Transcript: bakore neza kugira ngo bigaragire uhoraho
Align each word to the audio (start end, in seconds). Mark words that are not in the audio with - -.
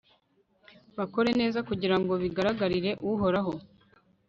bakore 0.97 1.29
neza 1.41 1.59
kugira 1.69 1.95
ngo 2.01 2.13
bigaragire 2.21 2.91
uhoraho 3.11 3.53